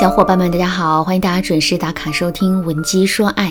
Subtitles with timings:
[0.00, 3.50] 小伙伴们，大家好，欢迎大家准时打卡收听《文姬说爱》。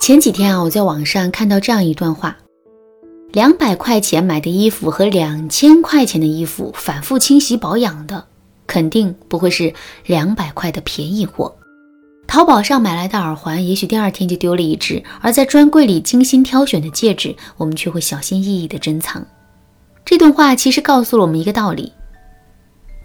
[0.00, 2.34] 前几天啊，我在网上看到这样一段话：
[3.32, 8.24] 两百块钱买的衣服和两千块钱的衣服，反复清洗保养的，
[8.66, 9.74] 肯定不会是
[10.06, 11.54] 两百块的便宜货。
[12.26, 19.22] 淘宝上买来的耳环，也许第二天就丢了一只；而在专柜里精心挑选的戒指，我们却会小心翼翼地珍藏。
[20.06, 21.92] 这段话其实告诉了我们一个道理。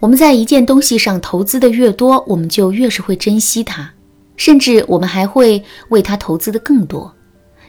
[0.04, 3.88] 我们在一件东西上投资的越多，我们就越是会珍惜它，
[4.36, 7.10] 甚至我们还会为它投资的更多。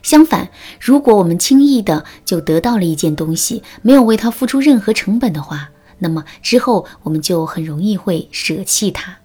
[0.03, 9.15] 相反，如果我们轻易的就得到了一件东西，没有为它付出任何成本的话，那么之后我们就很容易会舍弃它。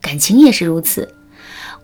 [0.00, 1.14] 感情也是如此。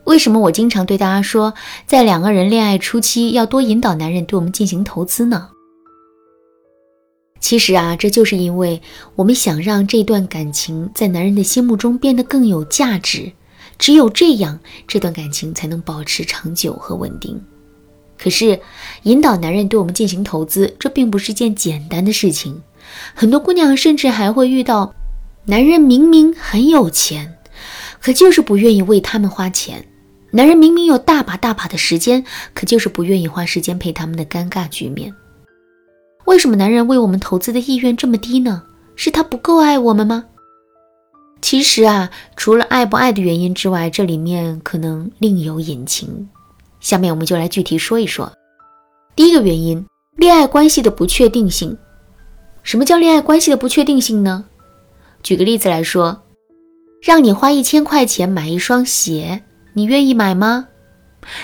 [0.07, 1.55] 为什么我经常对大家说，
[1.87, 5.51] 在两个人恋爱初期要多引导男人对我们进行投资呢？
[7.41, 8.81] 其实啊，这就是因为
[9.15, 13.33] 我们想让这段感情在男人的心目中变得更有价值，
[13.79, 17.41] 只有这样，这段感情才能保持长久和稳定。
[18.19, 18.61] 可是，
[19.05, 22.61] 引导男人对我们进行投资，这并不是件简单的事情。
[23.15, 24.93] 很多姑娘甚至还会遇到，
[25.45, 27.37] 男人明明很有钱，
[28.01, 29.85] 可就是不愿意为他们花钱；
[30.33, 35.15] 男人明明有大把大把的时间，可就是不愿意花时间陪他们的尴尬局面。
[36.29, 38.63] 为什么男人为我们投资的意愿这么低呢？
[38.97, 40.27] 是他不够爱我们吗？
[41.41, 46.29] 其实啊，除了爱不爱的原因之外，这里面可能另有隐情。
[46.81, 48.31] 下面我们就来具体说一说。
[49.17, 49.83] 第一个原因，
[50.17, 51.75] 恋爱关系的不确定性。
[52.63, 54.45] 什么叫恋爱关系的不确定性呢？
[55.23, 56.25] 举个例子来说，
[57.01, 60.69] 让你花一千块钱买一双鞋，你愿意买吗？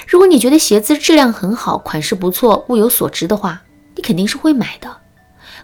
[0.06, 3.62] 如果你觉得鞋子质量很好，款式不错，物有所值的话。
[3.96, 4.96] 你肯定是会买的，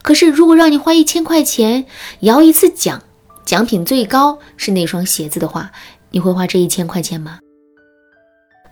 [0.03, 1.87] 可是如果让你花一千块钱
[2.21, 3.03] 摇一次奖，
[3.45, 5.73] 奖品最高是那双鞋子的话，
[6.11, 7.39] 你会花这一千块钱吗？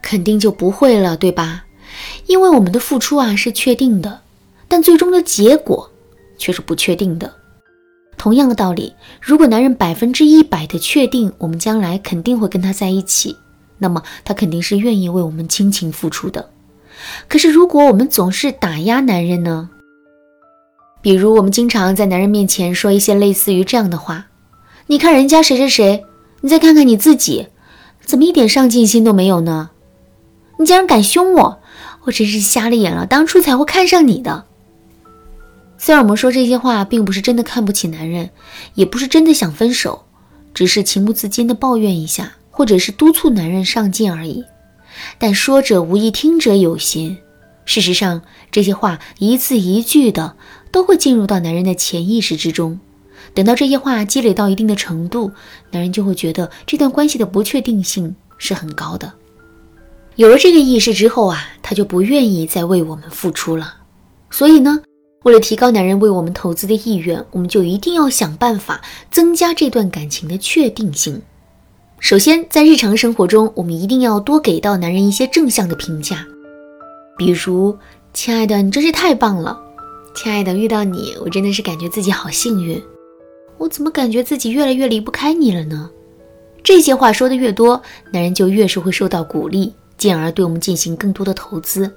[0.01, 1.65] 肯定就不会了，对吧？
[2.27, 4.21] 因为我们的付出啊是确定的，
[4.69, 5.91] 但最终的结果
[6.37, 7.35] 却是不确定的。
[8.17, 13.37] 同样的道理，如果男人百分之一百的确定我们将来肯定会跟他在一起，
[13.79, 16.51] 那么他肯定是愿意为我们倾情付出的。
[17.29, 19.71] 可是，如果我们总是打压男人呢？
[21.01, 24.27] 比如，我们经常在男人面前说一些类似于这样的话
[24.89, 26.05] ：“你看人家谁谁谁，
[26.41, 27.49] 你再看看你自己，
[28.05, 29.71] 怎么一点上进心都没有呢？
[30.59, 31.61] 你竟然敢凶我，
[32.05, 34.45] 我真是瞎了眼了，当初才会看上你的。”
[35.79, 38.31] 虽然我们说这些话，并不是真的看不起男人，
[38.75, 40.05] 也不是真的想分手，
[40.53, 44.45] 只是情不自禁的抱怨一下，或者是督促男人上进而已。
[45.19, 47.19] 但说者无意，听者有心。
[47.65, 50.37] 事实上，这些话一字一句的
[50.73, 52.81] 都会进入到男人的潜意识之中。
[53.35, 55.31] 等到这些话积累到一定的程度，
[55.71, 59.13] 男人就会觉得这段关系的不确定性是很高的。
[60.17, 63.75] 有了这个意识之后啊，他就不愿意再为我们付出了。
[64.31, 64.81] 所以呢，
[65.25, 68.81] 为了提高男人为我们投资的意愿，我们就一定要想办法
[69.11, 71.21] 增加这段感情的确定性。
[72.01, 76.25] 首先，在日常生活中，我们一定要多给到男人一些正向的评价，
[77.17, 77.77] 比如
[78.15, 79.61] “亲爱的，你真是太棒了
[80.15, 82.81] ”，“亲爱的，遇到你，我真的是感觉自己好幸运
[83.59, 85.91] ”，“我怎么感觉自己越来越离不开你了呢？”
[86.63, 87.83] 这些话说的越多，
[88.13, 91.93] 男人就越是会受到鼓励，进而对我们进行更多的投资。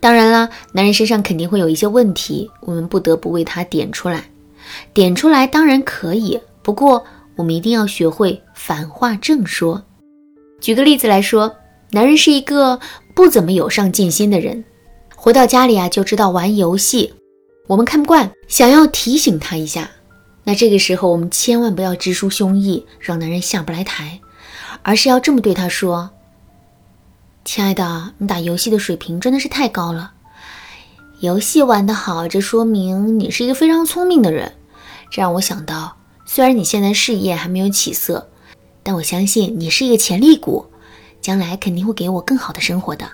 [0.00, 4.24] 当然啦，男人身上肯定会有一些问题，我们不得不为他点出来。
[4.94, 7.04] 点出来当然可以，不过。
[7.38, 9.84] 我们一定要学会反话正说。
[10.60, 11.54] 举个例子来说，
[11.92, 12.80] 男人是一个
[13.14, 14.64] 不怎么有上进心的人，
[15.14, 17.14] 回到家里啊就知道玩游戏，
[17.68, 19.88] 我们看不惯，想要提醒他一下。
[20.42, 24.18] 那这个时候我们千万不要直抒胸臆，让男人下不来台，
[24.82, 26.10] 而是要这么对他说
[27.44, 30.12] ：“亲爱的，你打游戏的水平真的是太高了，
[31.20, 34.54] 游戏玩得好，这说明你是一个非常聪明的人。
[35.10, 35.97] 这让我想到。”
[36.30, 38.28] 虽然你现在事业还没有起色，
[38.82, 40.66] 但我相信你是一个潜力股，
[41.22, 43.10] 将来肯定会给我更好的生活的。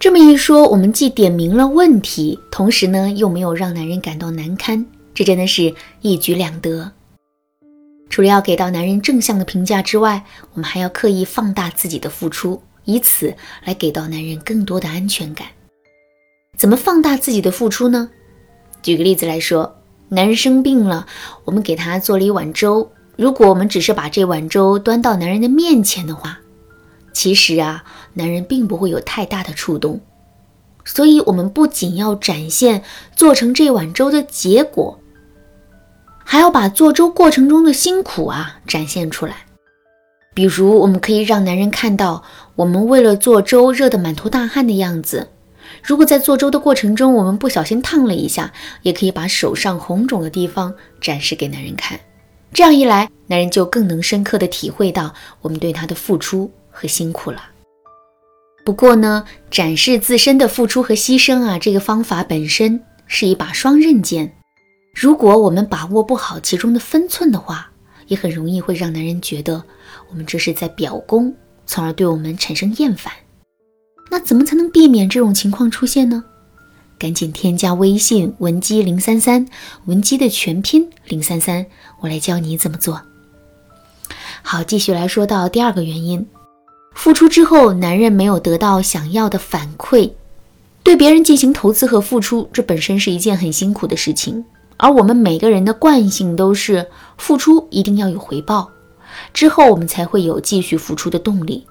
[0.00, 6.90] 这么一说，我们既点明了问题，同时呢又没有让男人感到难堪，这真的是一举两得。
[8.08, 10.24] 除了要给到男人正向的评价之外，
[10.54, 13.34] 我们还要刻意放大自己的付出，以此
[13.64, 15.46] 来给到男人更多的安全感。
[16.56, 18.08] 怎么放大自己的付出呢？
[18.82, 19.76] 举个例子来说。
[20.12, 21.06] 男人生病了，
[21.46, 22.92] 我们给他做了一碗粥。
[23.16, 26.38] 如果我们只是把这碗粥端到男人的面前的话，
[27.14, 27.82] 其实啊，
[28.12, 29.98] 男人并不会有太大的触动。
[30.84, 32.82] 所以，我们不仅要展现
[33.16, 34.98] 做成这碗粥的结果，
[36.22, 39.46] 还要把做粥过程中的辛苦啊展现出来。
[40.34, 42.22] 比如，我们可以让男人看到
[42.56, 45.28] 我们为了做粥热得满头大汗的样子。
[45.82, 48.52] 如果在做粥的过程中，我们不小心烫了一下，
[48.82, 51.98] 也可以把手上红肿的地方展示给男人看。
[52.52, 57.42] 这样一来，男人就更能深刻地体会到我们对他的付出和辛苦了。
[58.64, 64.32] 不过呢，展示自身的付出和牺牲啊，这个方法本身是一把双刃剑。
[64.94, 67.68] 如果我们把握不好其中的分寸的话，
[68.06, 69.60] 也很容易会让男人觉得
[70.10, 71.34] 我们这是在表功，
[71.66, 73.12] 从而对我们产生厌烦。
[74.12, 76.22] 那怎么才能避免这种情况出现呢？
[76.98, 79.48] 赶紧添加微信文姬零三三，
[79.86, 81.64] 文姬的全拼零三三，
[82.00, 83.00] 我来教你怎么做。
[84.42, 86.26] 好，继续来说到第二个原因。
[86.94, 90.10] 付出之后，男人没有得到想要的反馈。
[90.82, 94.44] 对别人进行投资和付出，这本身是一件很辛苦的事情。
[94.76, 96.86] 而我们每个人的惯性都是
[97.16, 98.68] 付出一定要有回报，
[99.32, 101.64] 之后我们才会有继续付出的动力。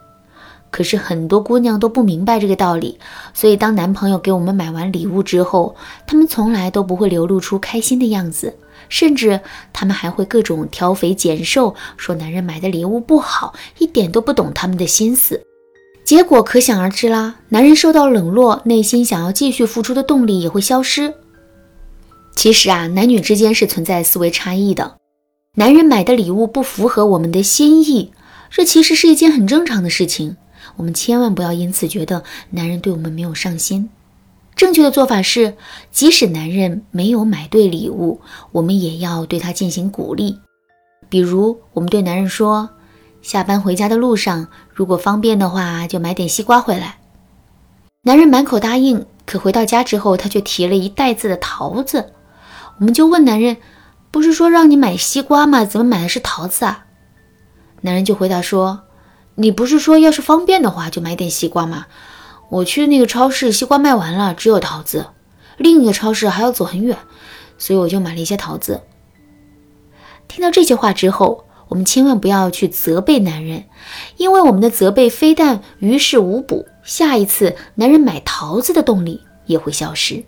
[0.71, 2.97] 可是很多姑娘都不明白这个道理，
[3.33, 5.75] 所以当男朋友给我们买完礼物之后，
[6.07, 8.57] 他们从来都不会流露出开心的样子。
[8.89, 9.39] 甚至
[9.71, 15.41] 他们还会各种挑肥拣瘦，说男人买的礼物不好，一点都不懂他们的心思。
[16.03, 21.13] 结果可想而知啦，男人受到冷落，内心想要继续付出的动力也会消失。
[22.35, 24.97] 其实啊，男女之间是存在思维差异的。
[25.55, 28.11] 男人买的礼物不符合我们的心意，
[28.49, 30.35] 这其实是一件很正常的事情。
[30.75, 33.89] 我们千万不要因此觉得男人对我们没有上心。
[34.55, 35.55] 正确的做法是，
[35.91, 38.21] 即使男人没有买对礼物，
[38.51, 40.37] 我们也要对他进行鼓励。
[41.09, 42.69] 比如，我们对男人说
[43.21, 46.97] ：“下班回家的路上，如果方便的话，就买点西瓜回来。”
[48.03, 52.13] 男人满口答应，可回到家之后，他却提了一袋子的桃子。
[52.79, 53.57] 我们就问男人
[54.11, 55.65] ：“不是说让你买西瓜吗？
[55.65, 56.85] 怎么买的是桃子啊？”
[57.81, 58.81] 男人就回答说
[59.35, 61.85] ：“你不是说要是方便的话，就买点西瓜吗？”
[62.51, 65.07] 我去那个超市，西瓜卖完了，只有桃子。
[65.57, 66.97] 另一个超市还要走很远，
[67.57, 68.81] 所以我就买了一些桃子。
[70.27, 73.63] 听到这些话之后，我们千万不要去责备男人，
[74.17, 80.21] 因为我们的责备非但于事无补，下一次男人买桃子的动力也会消失。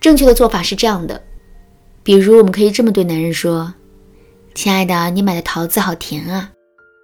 [0.00, 1.22] 正确的做法是这样的，
[2.02, 3.72] 比如我们可以这么对男人说
[4.54, 6.50] ：“亲爱的，你买的桃子好甜啊，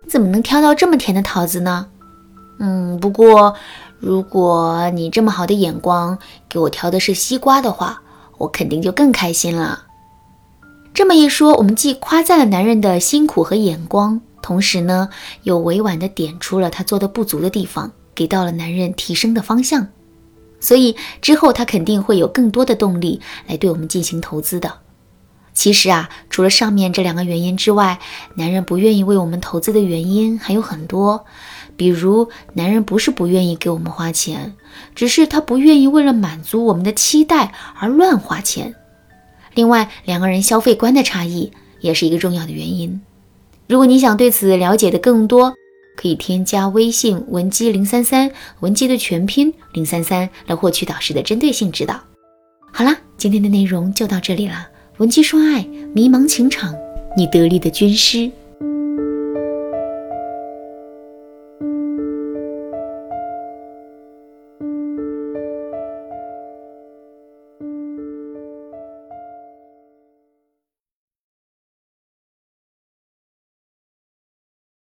[0.09, 1.89] 怎么能挑到这么甜的桃子呢？”
[2.59, 3.55] 嗯，不过。
[3.99, 6.19] 如果你这么好的眼光
[6.51, 8.03] 给我挑的是西瓜的话，
[8.37, 9.85] 我肯定就更开心了。
[10.93, 15.09] 这么一说，我们既夸赞了男人的辛苦和眼光，同时呢，
[15.45, 19.89] 又委婉的点出了他做的不足的地方，给到了男人提升的方向。
[20.61, 23.19] 所以之后他肯定会有更多的动力
[23.49, 24.71] 来对我们进行投资的。
[25.57, 27.99] 其实啊，除了上面这两个原因之外，
[28.35, 31.25] 男人不愿意为我们投资的原因还有很多。
[31.79, 34.55] 比如，男人不是不愿意给我们花钱，
[34.95, 38.75] 只是他不愿意为了满足我们的期待而乱花钱。
[39.55, 41.51] 另外，两个人消费观的差异
[41.81, 43.01] 也是一个重要的原因。
[43.67, 45.55] 如果你想对此了解的更多，
[45.97, 48.31] 可以添加微信文姬零三三，
[48.61, 51.99] 文姬的全拼零三三，来获取导师的针对性指导。
[52.71, 54.69] 好啦，今天的内容就到这里了。
[54.99, 55.63] 文姬说爱，
[55.93, 56.75] 迷茫情场，
[57.19, 58.31] 你得力的军师。